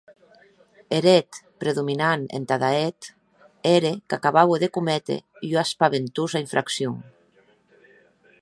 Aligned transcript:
Eth 0.99 1.07
hèt 1.09 1.31
predominant 1.63 2.23
entada 2.39 2.69
eth 2.87 3.03
ère, 3.75 3.85
qu’acabaue 4.07 4.55
de 4.63 4.69
cométer 4.77 5.19
ua 5.51 5.61
espaventosa 5.69 6.37
infraccion. 6.45 6.95